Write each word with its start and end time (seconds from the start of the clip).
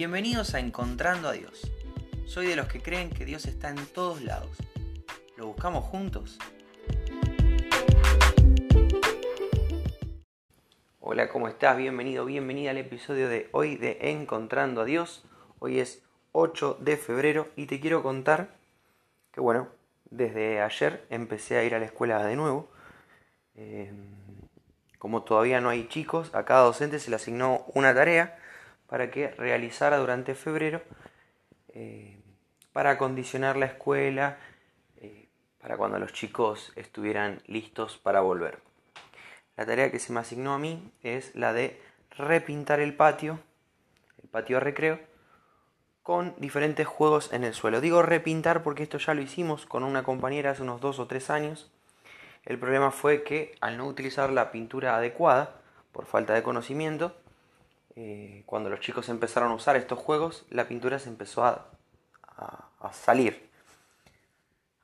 Bienvenidos 0.00 0.54
a 0.54 0.60
Encontrando 0.60 1.28
a 1.28 1.32
Dios. 1.32 1.70
Soy 2.24 2.46
de 2.46 2.56
los 2.56 2.68
que 2.68 2.80
creen 2.80 3.10
que 3.10 3.26
Dios 3.26 3.44
está 3.44 3.68
en 3.68 3.84
todos 3.84 4.22
lados. 4.22 4.56
¿Lo 5.36 5.48
buscamos 5.48 5.84
juntos? 5.84 6.38
Hola, 11.00 11.28
¿cómo 11.28 11.48
estás? 11.48 11.76
Bienvenido, 11.76 12.24
bienvenida 12.24 12.70
al 12.70 12.78
episodio 12.78 13.28
de 13.28 13.50
hoy 13.52 13.76
de 13.76 13.98
Encontrando 14.00 14.80
a 14.80 14.84
Dios. 14.86 15.22
Hoy 15.58 15.80
es 15.80 16.02
8 16.32 16.78
de 16.80 16.96
febrero 16.96 17.48
y 17.54 17.66
te 17.66 17.78
quiero 17.78 18.02
contar 18.02 18.56
que 19.32 19.42
bueno, 19.42 19.68
desde 20.08 20.62
ayer 20.62 21.04
empecé 21.10 21.58
a 21.58 21.64
ir 21.64 21.74
a 21.74 21.78
la 21.78 21.84
escuela 21.84 22.24
de 22.24 22.36
nuevo. 22.36 22.70
Eh, 23.54 23.92
como 24.98 25.24
todavía 25.24 25.60
no 25.60 25.68
hay 25.68 25.88
chicos, 25.88 26.34
a 26.34 26.46
cada 26.46 26.62
docente 26.62 27.00
se 27.00 27.10
le 27.10 27.16
asignó 27.16 27.66
una 27.74 27.94
tarea 27.94 28.38
para 28.90 29.12
que 29.12 29.28
realizara 29.28 29.98
durante 29.98 30.34
febrero 30.34 30.82
eh, 31.68 32.20
para 32.72 32.90
acondicionar 32.90 33.56
la 33.56 33.66
escuela 33.66 34.38
eh, 34.96 35.28
para 35.60 35.76
cuando 35.76 36.00
los 36.00 36.12
chicos 36.12 36.72
estuvieran 36.74 37.40
listos 37.46 37.98
para 37.98 38.20
volver. 38.20 38.58
La 39.56 39.64
tarea 39.64 39.92
que 39.92 40.00
se 40.00 40.12
me 40.12 40.18
asignó 40.18 40.54
a 40.54 40.58
mí 40.58 40.92
es 41.04 41.32
la 41.36 41.52
de 41.52 41.80
repintar 42.10 42.80
el 42.80 42.96
patio, 42.96 43.38
el 44.20 44.28
patio 44.28 44.56
de 44.56 44.64
recreo, 44.64 44.98
con 46.02 46.34
diferentes 46.38 46.88
juegos 46.88 47.32
en 47.32 47.44
el 47.44 47.54
suelo. 47.54 47.80
Digo 47.80 48.02
repintar 48.02 48.64
porque 48.64 48.82
esto 48.82 48.98
ya 48.98 49.14
lo 49.14 49.22
hicimos 49.22 49.66
con 49.66 49.84
una 49.84 50.02
compañera 50.02 50.50
hace 50.50 50.62
unos 50.62 50.80
dos 50.80 50.98
o 50.98 51.06
tres 51.06 51.30
años. 51.30 51.70
El 52.44 52.58
problema 52.58 52.90
fue 52.90 53.22
que 53.22 53.54
al 53.60 53.76
no 53.76 53.86
utilizar 53.86 54.30
la 54.30 54.50
pintura 54.50 54.96
adecuada, 54.96 55.60
por 55.92 56.06
falta 56.06 56.34
de 56.34 56.42
conocimiento, 56.42 57.14
eh, 58.02 58.44
cuando 58.46 58.70
los 58.70 58.80
chicos 58.80 59.10
empezaron 59.10 59.52
a 59.52 59.54
usar 59.54 59.76
estos 59.76 59.98
juegos, 59.98 60.46
la 60.48 60.66
pintura 60.66 60.98
se 60.98 61.10
empezó 61.10 61.44
a, 61.44 61.70
salir, 62.92 63.50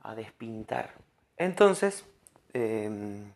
a 0.02 0.14
despintar. 0.14 0.92
Entonces, 1.38 2.04
em, 2.52 3.32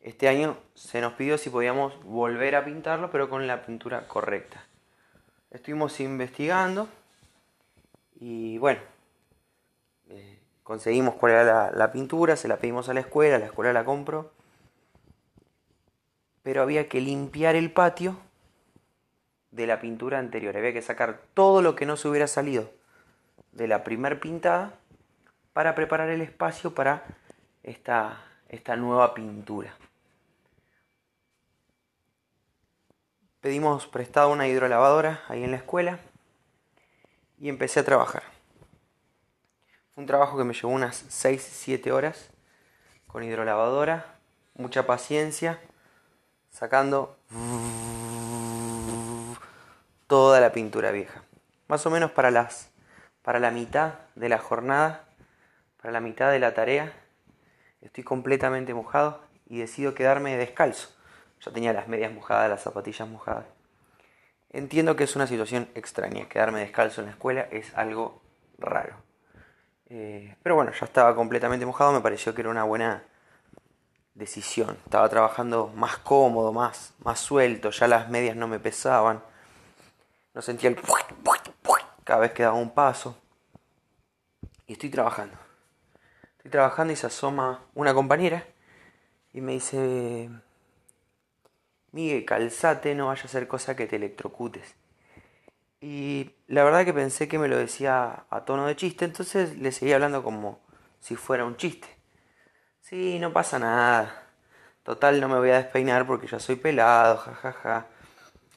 este 0.00 0.28
año 0.28 0.56
se 0.72 1.02
nos 1.02 1.12
pidió 1.12 1.36
si 1.36 1.50
podíamos 1.50 2.02
volver 2.02 2.56
a 2.56 2.64
pintarlo, 2.64 3.10
pero 3.10 3.28
con 3.28 3.46
la 3.46 3.60
pintura 3.60 4.08
correcta. 4.08 4.64
Estuvimos 5.50 6.00
investigando 6.00 6.88
y 8.18 8.56
bueno, 8.56 8.80
eh, 10.08 10.40
conseguimos 10.62 11.16
cuál 11.16 11.32
era 11.32 11.44
la, 11.44 11.70
la, 11.72 11.92
pintura, 11.92 12.36
se 12.36 12.48
la 12.48 12.56
pedimos 12.56 12.88
a 12.88 12.94
la 12.94 13.00
escuela, 13.00 13.38
la 13.38 13.46
escuela 13.46 13.74
la 13.74 13.84
compró, 13.84 14.32
pero 16.42 16.62
había 16.62 16.88
que 16.88 17.02
limpiar 17.02 17.54
el 17.54 17.70
patio 17.70 18.16
de 19.56 19.66
la 19.66 19.80
pintura 19.80 20.18
anterior. 20.18 20.56
Había 20.56 20.74
que 20.74 20.82
sacar 20.82 21.22
todo 21.32 21.62
lo 21.62 21.74
que 21.74 21.86
no 21.86 21.96
se 21.96 22.08
hubiera 22.08 22.26
salido 22.26 22.70
de 23.52 23.66
la 23.66 23.82
primer 23.82 24.20
pintada 24.20 24.74
para 25.54 25.74
preparar 25.74 26.10
el 26.10 26.20
espacio 26.20 26.74
para 26.74 27.04
esta, 27.62 28.22
esta 28.48 28.76
nueva 28.76 29.14
pintura. 29.14 29.74
Pedimos 33.40 33.86
prestado 33.86 34.30
una 34.30 34.46
hidrolavadora 34.46 35.22
ahí 35.28 35.42
en 35.42 35.52
la 35.52 35.56
escuela 35.56 36.00
y 37.38 37.48
empecé 37.48 37.80
a 37.80 37.84
trabajar. 37.84 38.24
Fue 39.94 40.02
un 40.02 40.06
trabajo 40.06 40.36
que 40.36 40.44
me 40.44 40.52
llevó 40.52 40.68
unas 40.68 41.06
6-7 41.08 41.90
horas 41.92 42.28
con 43.06 43.22
hidrolavadora, 43.22 44.18
mucha 44.54 44.86
paciencia, 44.86 45.60
sacando 46.50 47.16
toda 50.06 50.40
la 50.40 50.52
pintura 50.52 50.90
vieja. 50.90 51.22
Más 51.68 51.84
o 51.86 51.90
menos 51.90 52.10
para 52.10 52.30
las 52.30 52.70
para 53.26 53.40
la 53.40 53.50
mitad 53.50 53.94
de 54.14 54.28
la 54.28 54.38
jornada, 54.38 55.04
para 55.82 55.90
la 55.90 56.00
mitad 56.00 56.30
de 56.30 56.38
la 56.38 56.54
tarea, 56.54 56.92
estoy 57.80 58.04
completamente 58.04 58.72
mojado 58.72 59.20
y 59.48 59.58
decido 59.58 59.94
quedarme 59.94 60.36
descalzo. 60.36 60.90
Ya 61.44 61.50
tenía 61.50 61.72
las 61.72 61.88
medias 61.88 62.12
mojadas, 62.12 62.48
las 62.48 62.62
zapatillas 62.62 63.08
mojadas. 63.08 63.46
Entiendo 64.50 64.94
que 64.94 65.02
es 65.02 65.16
una 65.16 65.26
situación 65.26 65.68
extraña, 65.74 66.28
quedarme 66.28 66.60
descalzo 66.60 67.00
en 67.00 67.08
la 67.08 67.12
escuela 67.14 67.48
es 67.50 67.74
algo 67.74 68.22
raro. 68.58 68.94
Eh, 69.88 70.36
pero 70.44 70.54
bueno, 70.54 70.70
ya 70.70 70.86
estaba 70.86 71.16
completamente 71.16 71.66
mojado, 71.66 71.90
me 71.90 72.00
pareció 72.00 72.32
que 72.32 72.42
era 72.42 72.50
una 72.50 72.62
buena 72.62 73.02
decisión. 74.14 74.78
Estaba 74.84 75.08
trabajando 75.08 75.72
más 75.74 75.98
cómodo, 75.98 76.52
más, 76.52 76.94
más 77.00 77.18
suelto, 77.18 77.70
ya 77.70 77.88
las 77.88 78.08
medias 78.08 78.36
no 78.36 78.46
me 78.46 78.60
pesaban 78.60 79.20
no 80.36 80.42
sentía 80.42 80.68
el 80.68 80.76
cada 82.04 82.20
vez 82.20 82.32
que 82.32 82.42
daba 82.42 82.56
un 82.56 82.70
paso. 82.70 83.18
Y 84.66 84.74
estoy 84.74 84.90
trabajando. 84.90 85.34
Estoy 86.36 86.50
trabajando 86.50 86.92
y 86.92 86.96
se 86.96 87.06
asoma 87.06 87.64
una 87.74 87.94
compañera 87.94 88.46
y 89.32 89.40
me 89.40 89.52
dice, 89.52 90.28
Miguel, 91.90 92.26
calzate, 92.26 92.94
no 92.94 93.06
vaya 93.06 93.24
a 93.24 93.28
ser 93.28 93.48
cosa 93.48 93.74
que 93.76 93.86
te 93.86 93.96
electrocutes. 93.96 94.74
Y 95.80 96.32
la 96.48 96.64
verdad 96.64 96.84
que 96.84 96.92
pensé 96.92 97.28
que 97.28 97.38
me 97.38 97.48
lo 97.48 97.56
decía 97.56 98.26
a 98.28 98.44
tono 98.44 98.66
de 98.66 98.76
chiste, 98.76 99.06
entonces 99.06 99.56
le 99.56 99.72
seguí 99.72 99.94
hablando 99.94 100.22
como 100.22 100.60
si 101.00 101.16
fuera 101.16 101.46
un 101.46 101.56
chiste. 101.56 101.88
Sí, 102.82 103.18
no 103.20 103.32
pasa 103.32 103.58
nada. 103.58 104.28
Total, 104.82 105.18
no 105.18 105.28
me 105.30 105.38
voy 105.38 105.48
a 105.48 105.62
despeinar 105.62 106.06
porque 106.06 106.26
ya 106.26 106.38
soy 106.38 106.56
pelado, 106.56 107.16
jajaja. 107.16 107.52
Ja, 107.52 107.80
ja. 107.80 107.95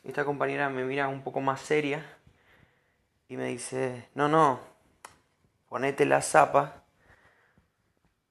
Esta 0.09 0.25
compañera 0.25 0.71
me 0.71 0.83
mira 0.85 1.07
un 1.07 1.21
poco 1.21 1.39
más 1.39 1.61
seria 1.61 2.03
y 3.27 3.37
me 3.37 3.45
dice, 3.45 4.09
no, 4.15 4.27
no, 4.27 4.59
ponete 5.69 6.03
la 6.07 6.23
zapa 6.23 6.81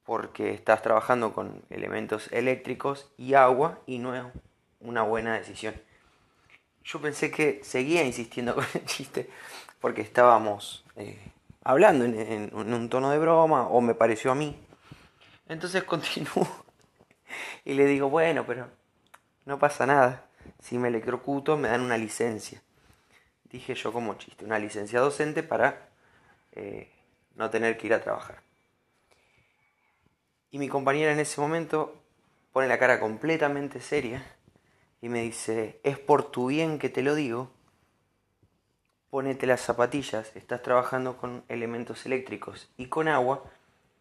porque 0.03 0.53
estás 0.53 0.83
trabajando 0.83 1.33
con 1.33 1.63
elementos 1.71 2.33
eléctricos 2.33 3.13
y 3.17 3.35
agua 3.35 3.79
y 3.87 4.01
no 4.01 4.17
es 4.17 4.25
una 4.81 5.03
buena 5.03 5.35
decisión. 5.35 5.81
Yo 6.83 7.01
pensé 7.01 7.31
que 7.31 7.61
seguía 7.63 8.03
insistiendo 8.03 8.55
con 8.57 8.67
el 8.75 8.85
chiste 8.85 9.31
porque 9.81 10.01
estábamos 10.01 10.85
eh, 10.97 11.31
hablando 11.63 12.05
en, 12.07 12.19
en, 12.19 12.53
un 12.53 12.89
tono 12.89 13.11
de 13.11 13.21
broma 13.21 13.69
o 13.69 13.81
me 13.81 13.95
pareció 13.95 14.33
a 14.33 14.35
mí. 14.35 14.59
Entonces 15.49 15.85
continúo 15.85 16.49
y 17.65 17.75
le 17.75 17.87
digo, 17.87 18.11
bueno, 18.11 18.45
pero 18.45 18.67
no 19.45 19.61
pasa 19.61 19.87
nada 19.87 20.28
si 20.61 20.79
me 20.79 20.89
electrocuto 20.89 21.57
me 21.57 21.69
dan 21.69 21.83
una 21.83 21.97
licencia. 21.97 22.63
Dije 23.45 23.75
yo 23.75 23.93
como 23.93 24.15
chiste, 24.15 24.45
una 24.45 24.59
licencia 24.59 25.01
docente 25.01 25.43
para 25.43 25.89
eh, 26.53 26.91
no 27.35 27.51
tener 27.51 27.79
que 27.79 27.87
ir 27.87 27.95
a 27.95 28.03
trabajar. 28.03 28.43
Y 30.51 30.59
mi 30.59 30.69
compañera 30.69 31.13
en 31.13 31.21
ese 31.21 31.41
momento 31.41 32.03
pone 32.53 32.69
la 32.69 32.79
cara 32.79 33.01
completamente 33.01 33.81
seria 33.81 34.25
y 35.01 35.09
me 35.09 35.23
dice, 35.23 35.81
es 35.83 35.99
por 35.99 36.31
tu 36.31 36.49
bien 36.49 36.79
que 36.79 36.89
te 36.89 37.03
lo 37.03 37.15
digo, 37.15 37.51
ponete 39.11 39.47
las 39.47 39.61
zapatillas, 39.61 40.35
estás 40.37 40.63
trabajando 40.63 41.17
con 41.17 41.45
elementos 41.49 42.05
eléctricos 42.07 42.69
y 42.77 42.87
con 42.87 43.09
agua 43.09 43.45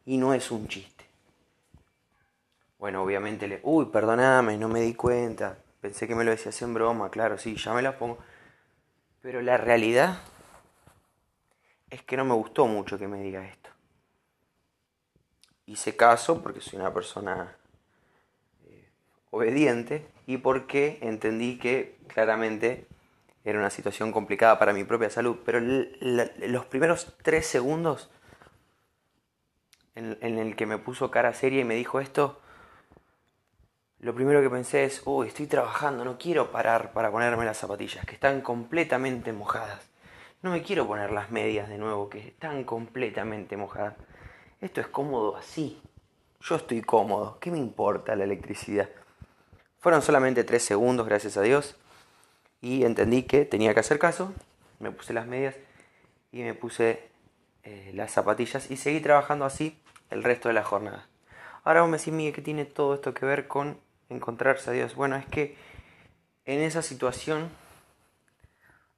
y 0.05 0.17
no 0.17 0.33
es 0.33 0.51
un 0.51 0.67
chiste. 0.67 1.05
Bueno, 2.79 3.03
obviamente 3.03 3.47
le, 3.47 3.59
uy, 3.63 3.85
perdoname, 3.85 4.57
no 4.57 4.69
me 4.69 4.81
di 4.81 4.93
cuenta, 4.93 5.57
Pensé 5.81 6.07
que 6.07 6.15
me 6.15 6.23
lo 6.23 6.31
decías 6.31 6.61
en 6.61 6.73
broma, 6.73 7.11
claro, 7.11 7.37
sí, 7.37 7.55
ya 7.55 7.73
me 7.73 7.81
la 7.81 7.97
pongo. 7.97 8.17
Pero 9.21 9.41
la 9.41 9.57
realidad 9.57 10.19
es 11.89 12.01
que 12.03 12.17
no 12.17 12.25
me 12.25 12.33
gustó 12.33 12.65
mucho 12.65 12.97
que 12.97 13.07
me 13.07 13.21
diga 13.21 13.45
esto. 13.47 13.69
Hice 15.65 15.95
caso 15.95 16.41
porque 16.41 16.61
soy 16.61 16.79
una 16.79 16.93
persona 16.93 17.55
eh, 18.65 18.89
obediente 19.31 20.07
y 20.25 20.37
porque 20.37 20.97
entendí 21.01 21.59
que 21.59 21.97
claramente 22.07 22.87
era 23.43 23.59
una 23.59 23.69
situación 23.69 24.11
complicada 24.11 24.57
para 24.59 24.73
mi 24.73 24.83
propia 24.83 25.09
salud. 25.09 25.37
Pero 25.45 25.59
los 25.59 26.65
primeros 26.65 27.15
tres 27.21 27.45
segundos 27.45 28.09
en, 29.95 30.17
en 30.21 30.37
el 30.37 30.55
que 30.55 30.65
me 30.65 30.77
puso 30.77 31.11
cara 31.11 31.33
seria 31.33 31.61
y 31.61 31.65
me 31.65 31.75
dijo 31.75 31.99
esto, 31.99 32.41
lo 34.07 34.15
primero 34.15 34.41
que 34.41 34.49
pensé 34.49 34.85
es, 34.85 35.01
uy, 35.03 35.27
estoy 35.27 35.47
trabajando, 35.47 36.05
no 36.05 36.17
quiero 36.17 36.49
parar 36.49 36.93
para 36.93 37.11
ponerme 37.11 37.43
las 37.43 37.57
zapatillas, 37.57 38.05
que 38.05 38.13
están 38.13 38.39
completamente 38.39 39.33
mojadas. 39.33 39.85
No 40.41 40.49
me 40.49 40.63
quiero 40.63 40.87
poner 40.87 41.11
las 41.11 41.29
medias 41.29 41.67
de 41.67 41.77
nuevo, 41.77 42.09
que 42.09 42.25
están 42.25 42.63
completamente 42.63 43.57
mojadas. 43.57 43.95
Esto 44.61 44.79
es 44.79 44.87
cómodo 44.87 45.35
así. 45.35 45.81
Yo 46.39 46.55
estoy 46.55 46.81
cómodo, 46.83 47.37
¿qué 47.41 47.51
me 47.51 47.57
importa 47.57 48.15
la 48.15 48.23
electricidad? 48.23 48.87
Fueron 49.79 50.01
solamente 50.01 50.45
tres 50.45 50.63
segundos, 50.63 51.05
gracias 51.05 51.35
a 51.35 51.41
Dios, 51.41 51.75
y 52.61 52.85
entendí 52.85 53.23
que 53.23 53.43
tenía 53.43 53.73
que 53.73 53.81
hacer 53.81 53.99
caso, 53.99 54.31
me 54.79 54.89
puse 54.89 55.11
las 55.11 55.27
medias 55.27 55.55
y 56.31 56.43
me 56.43 56.53
puse 56.53 57.09
eh, 57.63 57.91
las 57.93 58.13
zapatillas 58.13 58.71
y 58.71 58.77
seguí 58.77 59.01
trabajando 59.01 59.43
así 59.43 59.77
el 60.11 60.23
resto 60.23 60.47
de 60.47 60.53
la 60.53 60.63
jornada. 60.63 61.09
Ahora 61.65 61.81
vos 61.81 61.89
me 61.89 61.97
decís, 61.97 62.13
Miguel, 62.13 62.33
¿qué 62.33 62.41
tiene 62.41 62.63
todo 62.63 62.93
esto 62.93 63.13
que 63.13 63.25
ver 63.25 63.49
con 63.49 63.85
encontrarse 64.09 64.69
a 64.69 64.73
Dios. 64.73 64.95
Bueno, 64.95 65.15
es 65.15 65.25
que 65.25 65.55
en 66.45 66.61
esa 66.61 66.81
situación 66.81 67.49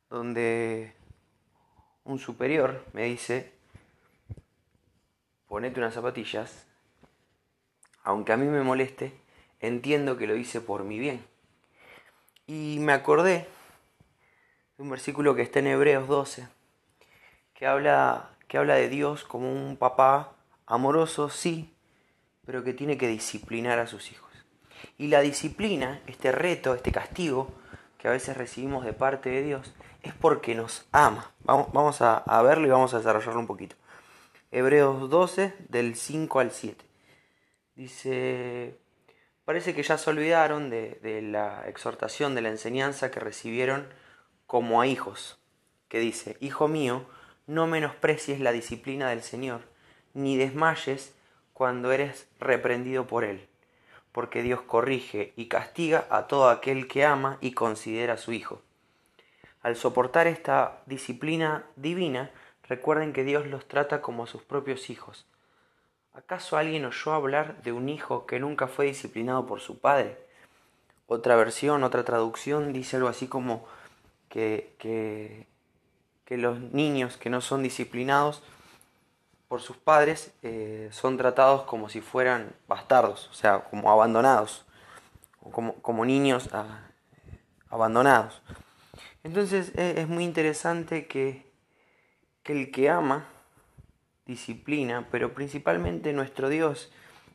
donde 0.09 0.93
un 2.03 2.19
superior 2.19 2.83
me 2.93 3.03
dice, 3.05 3.51
ponete 5.47 5.79
unas 5.79 5.93
zapatillas, 5.93 6.65
aunque 8.03 8.33
a 8.33 8.37
mí 8.37 8.45
me 8.47 8.63
moleste, 8.63 9.13
entiendo 9.59 10.17
que 10.17 10.27
lo 10.27 10.35
hice 10.35 10.61
por 10.61 10.83
mi 10.83 10.99
bien. 10.99 11.23
Y 12.47 12.77
me 12.79 12.93
acordé 12.93 13.47
de 14.77 14.83
un 14.83 14.89
versículo 14.89 15.35
que 15.35 15.43
está 15.43 15.59
en 15.59 15.67
Hebreos 15.67 16.07
12, 16.07 16.47
que 17.53 17.67
habla, 17.67 18.31
que 18.47 18.57
habla 18.57 18.75
de 18.75 18.89
Dios 18.89 19.23
como 19.23 19.51
un 19.51 19.77
papá 19.77 20.33
amoroso, 20.65 21.29
sí, 21.29 21.73
pero 22.45 22.63
que 22.63 22.73
tiene 22.73 22.97
que 22.97 23.07
disciplinar 23.07 23.77
a 23.77 23.85
sus 23.85 24.11
hijos. 24.11 24.28
Y 24.97 25.07
la 25.07 25.21
disciplina, 25.21 26.01
este 26.07 26.31
reto, 26.31 26.75
este 26.75 26.91
castigo 26.91 27.51
que 27.97 28.07
a 28.07 28.11
veces 28.11 28.37
recibimos 28.37 28.85
de 28.85 28.93
parte 28.93 29.29
de 29.29 29.43
Dios, 29.43 29.73
es 30.03 30.13
porque 30.13 30.55
nos 30.55 30.87
ama. 30.91 31.31
Vamos, 31.43 32.01
a, 32.01 32.41
verlo 32.43 32.67
y 32.67 32.69
vamos 32.69 32.93
a 32.93 32.99
desarrollarlo 32.99 33.39
un 33.39 33.47
poquito. 33.47 33.75
Hebreos 34.51 35.09
12, 35.09 35.53
del 35.67 35.95
5 35.95 36.39
al 36.39 36.51
7. 36.51 36.85
Dice, 37.75 38.77
parece 39.43 39.75
que 39.75 39.83
ya 39.83 39.97
se 39.97 40.09
olvidaron 40.09 40.69
de 40.69 41.21
la 41.23 41.63
exhortación, 41.67 42.35
de 42.35 42.41
la 42.41 42.49
enseñanza 42.49 43.11
que 43.11 43.19
recibieron 43.19 43.87
como 44.45 44.81
a 44.81 44.87
hijos, 44.87 45.37
que 45.89 45.99
dice, 45.99 46.37
Hijo 46.39 46.67
mío, 46.67 47.05
no 47.49 47.67
menosprecies 47.67 48.39
la 48.39 48.51
disciplina 48.51 49.09
del 49.09 49.23
Señor, 49.23 49.61
ni 50.13 50.37
desmayes 50.37 51.13
cuando 51.53 51.91
eres 51.91 52.27
reprendido 52.39 53.07
por 53.07 53.23
Él, 53.25 53.48
porque 54.11 54.43
Dios 54.43 54.61
corrige 54.61 55.33
y 55.35 55.47
castiga 55.47 56.07
a 56.09 56.27
todo 56.27 56.49
aquel 56.49 56.87
que 56.87 57.05
ama 57.05 57.37
y 57.41 57.51
considera 57.51 58.13
a 58.13 58.17
su 58.17 58.33
Hijo. 58.33 58.61
Al 59.61 59.75
soportar 59.75 60.27
esta 60.27 60.81
disciplina 60.85 61.65
divina, 61.75 62.31
recuerden 62.67 63.13
que 63.13 63.23
Dios 63.23 63.45
los 63.47 63.67
trata 63.67 64.01
como 64.01 64.23
a 64.23 64.27
sus 64.27 64.41
propios 64.41 64.89
hijos. 64.89 65.25
¿Acaso 66.13 66.57
alguien 66.57 66.85
oyó 66.85 67.13
hablar 67.13 67.61
de 67.61 67.71
un 67.71 67.89
hijo 67.89 68.25
que 68.25 68.39
nunca 68.39 68.67
fue 68.67 68.85
disciplinado 68.85 69.45
por 69.45 69.59
su 69.59 69.79
padre? 69.79 70.17
Otra 71.07 71.35
versión, 71.35 71.83
otra 71.83 72.03
traducción 72.03 72.71
dice 72.71 72.97
algo 72.97 73.09
así 73.09 73.27
como 73.27 73.65
que, 74.29 74.73
que, 74.79 75.47
que 76.25 76.37
los 76.37 76.59
niños 76.59 77.17
que 77.17 77.29
no 77.29 77.41
son 77.41 77.63
disciplinados 77.63 78.43
por 79.49 79.61
sus 79.61 79.75
padres 79.77 80.31
eh, 80.43 80.89
son 80.91 81.17
tratados 81.17 81.63
como 81.63 81.89
si 81.89 82.01
fueran 82.01 82.53
bastardos, 82.67 83.27
o 83.29 83.33
sea, 83.33 83.61
como 83.61 83.91
abandonados, 83.91 84.63
como, 85.51 85.73
como 85.81 86.05
niños 86.05 86.49
ah, 86.53 86.83
abandonados. 87.69 88.41
Entonces 89.23 89.73
e, 89.75 89.99
es 90.01 90.07
muy 90.07 90.23
interesante 90.23 91.07
que, 91.07 91.51
que 92.43 92.53
el 92.53 92.71
que 92.71 92.89
ama 92.89 93.25
disciplina, 94.27 95.07
pero 95.09 95.33
principalmente 95.33 96.13
nuestro 96.13 96.47
Dios 96.49 96.91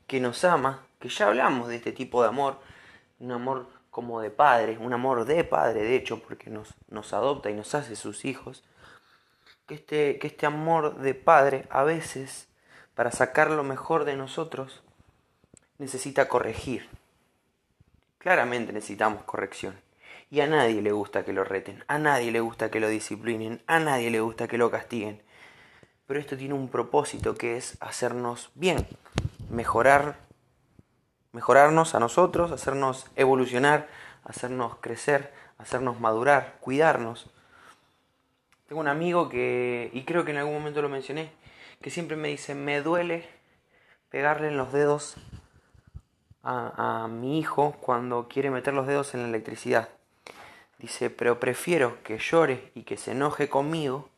que 0.06 0.20
nos 0.20 0.44
ama, 0.44 0.86
que 1.00 1.08
ya 1.08 1.26
hablamos 1.26 1.66
de 1.66 1.76
este 1.76 1.90
tipo 1.90 2.22
de 2.22 2.28
amor, 2.28 2.60
un 3.18 3.32
amor 3.32 3.66
como 3.90 4.20
de 4.20 4.30
padre, 4.30 4.78
un 4.78 4.92
amor 4.92 5.24
de 5.24 5.42
padre, 5.42 5.82
de 5.82 5.96
hecho, 5.96 6.20
porque 6.20 6.48
nos, 6.48 6.74
nos 6.88 7.12
adopta 7.12 7.50
y 7.50 7.54
nos 7.54 7.74
hace 7.74 7.96
sus 7.96 8.24
hijos, 8.24 8.62
que 9.66 9.74
este, 9.74 10.18
que 10.18 10.26
este 10.26 10.46
amor 10.46 10.96
de 10.98 11.14
padre 11.14 11.66
a 11.70 11.84
veces, 11.84 12.48
para 12.94 13.10
sacar 13.10 13.50
lo 13.50 13.64
mejor 13.64 14.04
de 14.04 14.16
nosotros, 14.16 14.82
necesita 15.78 16.28
corregir. 16.28 16.88
Claramente 18.18 18.72
necesitamos 18.72 19.24
corrección. 19.24 19.80
Y 20.30 20.40
a 20.40 20.46
nadie 20.46 20.82
le 20.82 20.92
gusta 20.92 21.24
que 21.24 21.32
lo 21.32 21.44
reten, 21.44 21.84
a 21.86 21.98
nadie 21.98 22.32
le 22.32 22.40
gusta 22.40 22.70
que 22.70 22.80
lo 22.80 22.88
disciplinen, 22.88 23.62
a 23.66 23.78
nadie 23.78 24.10
le 24.10 24.20
gusta 24.20 24.48
que 24.48 24.58
lo 24.58 24.70
castiguen. 24.70 25.22
Pero 26.06 26.20
esto 26.20 26.36
tiene 26.36 26.54
un 26.54 26.68
propósito 26.68 27.34
que 27.34 27.56
es 27.56 27.76
hacernos 27.80 28.50
bien, 28.54 28.86
mejorar, 29.48 30.18
mejorarnos 31.32 31.94
a 31.94 32.00
nosotros, 32.00 32.50
hacernos 32.50 33.06
evolucionar, 33.16 33.88
hacernos 34.24 34.76
crecer, 34.80 35.32
hacernos 35.58 36.00
madurar, 36.00 36.56
cuidarnos. 36.60 37.30
Tengo 38.66 38.80
un 38.80 38.88
amigo 38.88 39.28
que, 39.28 39.90
y 39.92 40.04
creo 40.04 40.24
que 40.24 40.30
en 40.30 40.38
algún 40.38 40.54
momento 40.54 40.80
lo 40.80 40.88
mencioné, 40.88 41.30
que 41.82 41.90
siempre 41.90 42.16
me 42.16 42.28
dice, 42.28 42.54
me 42.54 42.80
duele 42.80 43.28
pegarle 44.08 44.48
en 44.48 44.56
los 44.56 44.72
dedos 44.72 45.16
a, 46.42 47.08
mi 47.10 47.38
hijo 47.38 47.72
cuando 47.80 48.28
quiere 48.28 48.50
meter 48.50 48.74
los 48.74 48.86
dedos 48.86 49.14
en 49.14 49.22
la 49.22 49.28
electricidad. 49.28 49.88
Dice, 50.78 51.10
pero 51.10 51.40
prefiero 51.40 52.02
que 52.02 52.18
llore 52.18 52.70
y 52.74 52.82
que 52.82 52.96
se 52.96 53.12
enoje 53.12 53.48
conmigo 53.48 54.08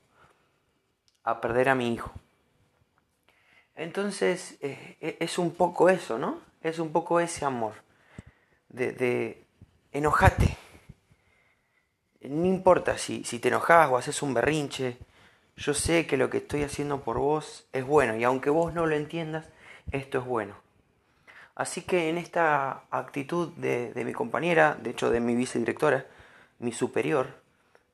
a 1.23 1.41
perder 1.41 1.69
a 1.69 1.75
mi 1.75 1.93
hijo. 1.93 2.13
Entonces 3.75 4.59
eh, 4.61 5.17
es 5.21 5.39
un 5.39 5.55
poco 5.55 5.89
eso, 5.89 6.19
¿no? 6.19 6.41
Es 6.63 6.79
un 6.79 6.93
poco 6.93 7.21
ese 7.21 7.45
amor. 7.45 7.75
De, 8.69 8.93
de 8.93 9.45
enojate. 9.93 10.57
No 12.29 12.47
importa 12.47 12.99
si, 12.99 13.25
si 13.25 13.39
te 13.39 13.49
enojas 13.49 13.91
o 13.91 13.97
haces 13.97 14.23
un 14.23 14.35
berrinche. 14.35 14.99
Yo 15.57 15.75
sé 15.75 16.07
que 16.07 16.17
lo 16.17 16.29
que 16.29 16.39
estoy 16.39 16.63
haciendo 16.65 17.01
por 17.01 17.19
vos 17.19 17.67
es 17.73 17.87
bueno 17.87 18.17
y 18.17 18.25
aunque 18.25 18.51
vos 18.51 18.75
no 18.75 18.87
lo 18.87 18.95
entiendas, 18.95 19.49
esto 19.91 20.19
es 20.19 20.25
bueno. 20.25 20.55
Así 21.55 21.83
que 21.83 22.11
en 22.11 22.19
esta 22.19 22.85
actitud 22.91 23.53
de, 23.57 23.93
de 23.95 24.05
mi 24.05 24.13
compañera, 24.13 24.75
de 24.75 24.91
hecho 24.91 25.11
de 25.11 25.21
mi 25.21 25.35
vicedirectora, 25.35 26.07
mi 26.59 26.73
superior, 26.73 27.29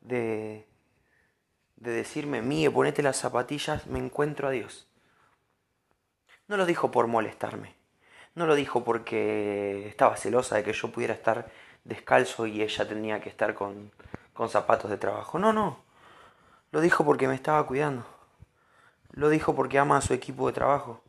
de, 0.00 0.66
de 1.76 1.90
decirme, 1.92 2.42
Mie, 2.42 2.70
ponete 2.70 3.02
las 3.02 3.18
zapatillas, 3.18 3.86
me 3.86 3.98
encuentro 3.98 4.48
a 4.48 4.50
Dios. 4.50 4.88
No 6.48 6.56
lo 6.56 6.66
dijo 6.66 6.90
por 6.90 7.06
molestarme. 7.06 7.74
No 8.34 8.46
lo 8.46 8.54
dijo 8.54 8.82
porque 8.82 9.86
estaba 9.86 10.16
celosa 10.16 10.56
de 10.56 10.64
que 10.64 10.72
yo 10.72 10.90
pudiera 10.90 11.14
estar 11.14 11.50
descalzo 11.84 12.46
y 12.46 12.62
ella 12.62 12.88
tenía 12.88 13.20
que 13.20 13.28
estar 13.28 13.54
con, 13.54 13.92
con 14.32 14.48
zapatos 14.48 14.90
de 14.90 14.98
trabajo. 14.98 15.38
No, 15.38 15.52
no. 15.52 15.78
Lo 16.70 16.80
dijo 16.80 17.04
porque 17.04 17.28
me 17.28 17.34
estaba 17.34 17.66
cuidando. 17.66 18.06
Lo 19.10 19.28
dijo 19.28 19.54
porque 19.54 19.78
ama 19.78 19.98
a 19.98 20.02
su 20.02 20.14
equipo 20.14 20.46
de 20.46 20.52
trabajo. 20.54 21.02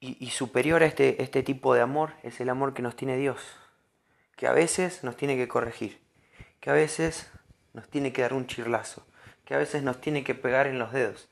Y, 0.00 0.28
superior 0.30 0.82
a 0.82 0.86
este, 0.86 1.22
este 1.22 1.42
tipo 1.42 1.72
de 1.72 1.80
amor 1.80 2.12
es 2.22 2.38
el 2.38 2.50
amor 2.50 2.74
que 2.74 2.82
nos 2.82 2.94
tiene 2.94 3.16
Dios. 3.16 3.40
Que 4.36 4.46
a 4.46 4.52
veces 4.52 5.02
nos 5.02 5.16
tiene 5.16 5.34
que 5.34 5.48
corregir. 5.48 5.98
Que 6.60 6.68
a 6.68 6.74
veces 6.74 7.30
nos 7.72 7.88
tiene 7.88 8.12
que 8.12 8.20
dar 8.20 8.34
un 8.34 8.46
chirlazo 8.46 9.02
que 9.44 9.54
a 9.54 9.58
veces 9.58 9.82
nos 9.82 10.00
tiene 10.00 10.24
que 10.24 10.34
pegar 10.34 10.66
en 10.66 10.78
los 10.78 10.92
dedos, 10.92 11.28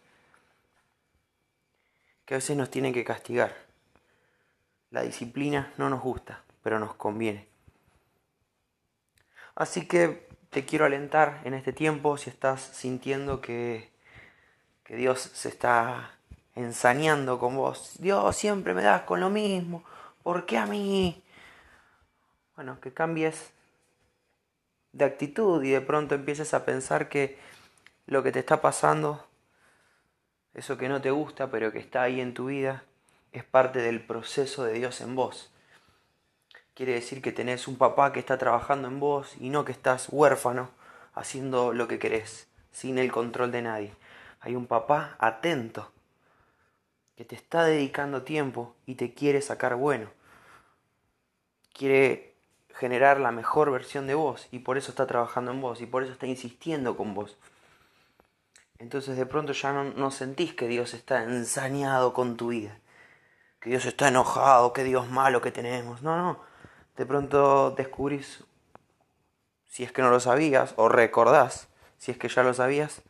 que 2.25 2.35
a 2.35 2.39
veces 2.39 2.57
nos 2.57 2.71
tiene 2.71 2.93
que 2.93 3.05
castigar. 3.05 3.57
La 4.91 5.03
disciplina 5.03 5.73
no 5.79 5.89
nos 5.89 6.03
gusta, 6.03 6.45
pero 6.63 6.79
nos 6.79 6.95
conviene. 6.95 7.49
Así 9.55 9.87
que 9.87 10.29
te 10.53 10.67
quiero 10.67 10.85
alentar 10.85 11.41
en 11.45 11.55
este 11.55 11.73
tiempo 11.73 12.19
si 12.19 12.29
estás 12.29 12.61
sintiendo 12.61 13.41
que, 13.41 13.89
que 14.85 14.97
Dios 14.97 15.19
se 15.19 15.49
está 15.49 16.11
ensañando 16.55 17.39
con 17.39 17.57
vos. 17.57 17.95
Dios 17.99 18.37
siempre 18.37 18.75
me 18.75 18.83
das 18.83 19.03
con 19.03 19.19
lo 19.19 19.31
mismo. 19.31 19.83
¿Por 20.23 20.45
qué 20.45 20.59
a 20.59 20.67
mí? 20.67 21.25
Bueno, 22.55 22.79
que 22.83 22.93
cambies 22.93 23.51
de 24.93 25.07
actitud 25.07 25.65
y 25.65 25.71
de 25.71 25.81
pronto 25.81 26.15
empieces 26.15 26.53
a 26.53 26.67
pensar 26.67 27.09
que 27.09 27.39
lo 28.07 28.23
que 28.23 28.31
te 28.31 28.41
está 28.41 28.61
pasando, 28.61 29.27
eso 30.53 30.77
que 30.77 30.91
no 30.91 31.01
te 31.01 31.11
gusta 31.11 31.51
pero 31.51 31.73
que 31.73 31.79
está 31.79 32.03
ahí 32.03 32.21
en 32.21 32.35
tu 32.35 32.47
vida, 32.47 32.85
es 33.33 33.43
parte 33.43 33.79
del 33.79 34.05
proceso 34.05 34.65
de 34.65 34.75
Dios 34.75 35.01
en 35.01 35.17
vos. 35.17 35.51
Quiere 36.75 36.95
decir 36.95 37.21
que 37.21 37.33
tenés 37.33 37.69
un 37.69 37.77
papá 37.77 38.13
que 38.13 38.21
está 38.21 38.39
trabajando 38.39 38.89
en 38.89 38.99
vos 38.99 39.35
y 39.39 39.51
no 39.51 39.65
que 39.65 39.73
estás 39.73 40.09
huérfano 40.11 40.71
haciendo 41.15 41.73
lo 41.73 41.89
que 41.89 41.99
querés, 41.99 42.49
sin 42.71 42.99
el 42.99 43.13
control 43.13 43.53
de 43.53 43.63
nadie. 43.63 43.95
Hay 44.41 44.57
un 44.57 44.67
papá 44.67 45.17
atento 45.19 45.93
que 47.17 47.25
te 47.25 47.37
está 47.37 47.65
dedicando 47.65 48.23
tiempo 48.23 48.75
y 48.87 48.95
te 48.95 49.13
quiere 49.13 49.43
sacar 49.43 49.77
bueno. 49.77 50.09
Quiere 51.75 52.35
generar 52.75 53.21
la 53.21 53.33
mejor 53.33 53.71
versión 53.71 54.07
de 54.07 54.15
vos 54.15 54.49
y 54.51 54.61
por 54.61 54.79
eso 54.79 54.91
está 54.91 55.07
trabajando 55.07 55.51
en 55.51 55.61
vos 55.61 55.81
y 55.81 55.87
por 55.87 56.03
eso 56.03 56.13
está 56.13 56.27
insistiendo 56.27 56.97
con 56.97 57.15
vos. 57.15 57.37
Entonces 58.79 59.17
de 59.17 59.27
pronto 59.27 59.53
ya 59.53 59.73
no, 59.73 60.11
sentís 60.11 60.55
que 60.55 60.67
Dios 60.67 60.95
está 60.95 61.23
ensañado 61.23 62.13
con 62.13 62.37
tu 62.37 62.49
vida, 62.49 62.79
que 63.61 63.71
Dios 63.71 63.85
está 63.85 64.09
enojado, 64.09 64.73
que 64.73 64.83
Dios 64.83 65.09
malo 65.09 65.41
que 65.41 65.53
tenemos. 65.53 66.03
No, 66.03 66.17
no. 66.17 66.52
De 66.97 67.07
pronto 67.07 67.71
descubrís, 67.73 68.45
si 69.67 69.85
es 69.85 69.93
que 69.93 70.03
no 70.03 70.11
lo 70.11 70.21
sabías, 70.21 70.75
o 70.77 70.89
recordás, 70.89 71.69
si 71.99 72.11
es 72.11 72.19
que 72.19 72.29
ya 72.29 72.43
lo 72.43 72.55
sabías, 72.55 73.03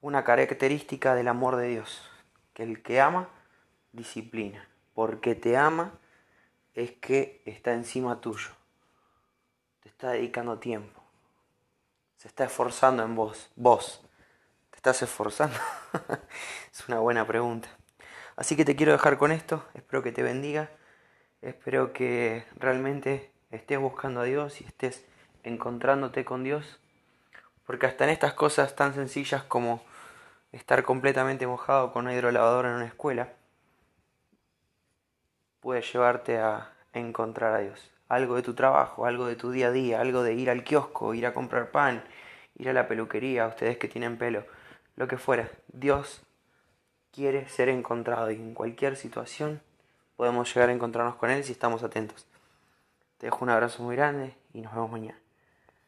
una 0.00 0.24
característica 0.24 1.14
del 1.14 1.28
amor 1.28 1.56
de 1.56 1.68
Dios, 1.68 2.10
que 2.52 2.62
el 2.62 2.82
que 2.82 3.00
ama, 3.00 3.28
disciplina. 3.92 4.68
Porque 4.94 5.34
te 5.34 5.56
ama 5.56 5.92
es 6.74 6.92
que 6.92 7.42
está 7.46 7.72
encima 7.72 8.20
tuyo, 8.20 8.50
te 9.82 9.88
está 9.88 10.10
dedicando 10.10 10.58
tiempo 10.58 11.04
se 12.24 12.28
está 12.28 12.44
esforzando 12.44 13.02
en 13.02 13.14
vos? 13.14 13.50
Vos. 13.54 14.00
¿Te 14.70 14.76
estás 14.76 15.02
esforzando? 15.02 15.58
es 16.72 16.88
una 16.88 16.98
buena 16.98 17.26
pregunta. 17.26 17.68
Así 18.34 18.56
que 18.56 18.64
te 18.64 18.74
quiero 18.74 18.92
dejar 18.92 19.18
con 19.18 19.30
esto. 19.30 19.62
Espero 19.74 20.02
que 20.02 20.10
te 20.10 20.22
bendiga. 20.22 20.70
Espero 21.44 21.92
que 21.92 22.42
realmente 22.56 23.30
estés 23.50 23.78
buscando 23.78 24.22
a 24.22 24.24
Dios 24.24 24.62
y 24.62 24.64
estés 24.64 25.04
encontrándote 25.42 26.24
con 26.24 26.42
Dios. 26.42 26.80
Porque 27.66 27.84
hasta 27.84 28.04
en 28.04 28.10
estas 28.10 28.32
cosas 28.32 28.74
tan 28.76 28.94
sencillas 28.94 29.42
como 29.42 29.84
estar 30.52 30.82
completamente 30.84 31.46
mojado 31.46 31.92
con 31.92 32.06
una 32.06 32.14
hidrolavadora 32.14 32.70
en 32.70 32.76
una 32.76 32.86
escuela, 32.86 33.34
puede 35.60 35.82
llevarte 35.82 36.38
a 36.38 36.72
encontrar 36.94 37.52
a 37.52 37.58
Dios. 37.58 37.92
Algo 38.08 38.36
de 38.36 38.42
tu 38.42 38.54
trabajo, 38.54 39.04
algo 39.04 39.26
de 39.26 39.36
tu 39.36 39.50
día 39.50 39.66
a 39.66 39.72
día, 39.72 40.00
algo 40.00 40.22
de 40.22 40.32
ir 40.32 40.48
al 40.48 40.64
kiosco, 40.64 41.12
ir 41.12 41.26
a 41.26 41.34
comprar 41.34 41.70
pan, 41.70 42.04
ir 42.56 42.70
a 42.70 42.72
la 42.72 42.88
peluquería, 42.88 43.46
ustedes 43.48 43.76
que 43.76 43.88
tienen 43.88 44.16
pelo, 44.16 44.46
lo 44.96 45.08
que 45.08 45.18
fuera. 45.18 45.50
Dios 45.68 46.22
quiere 47.12 47.46
ser 47.50 47.68
encontrado 47.68 48.30
y 48.30 48.36
en 48.36 48.54
cualquier 48.54 48.96
situación 48.96 49.60
podemos 50.16 50.52
llegar 50.52 50.68
a 50.68 50.72
encontrarnos 50.72 51.16
con 51.16 51.30
Él 51.30 51.44
si 51.44 51.52
estamos 51.52 51.82
atentos. 51.82 52.26
Te 53.18 53.26
dejo 53.26 53.44
un 53.44 53.50
abrazo 53.50 53.82
muy 53.82 53.96
grande 53.96 54.36
y 54.52 54.60
nos 54.60 54.74
vemos 54.74 54.90
mañana. 54.90 55.23